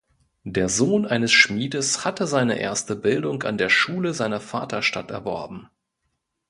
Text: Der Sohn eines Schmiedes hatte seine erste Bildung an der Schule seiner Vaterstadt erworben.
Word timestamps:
Der 0.47 0.67
Sohn 0.67 1.05
eines 1.05 1.31
Schmiedes 1.31 2.05
hatte 2.05 2.25
seine 2.25 2.57
erste 2.57 2.95
Bildung 2.95 3.43
an 3.43 3.59
der 3.59 3.69
Schule 3.69 4.15
seiner 4.15 4.39
Vaterstadt 4.39 5.11
erworben. 5.11 5.69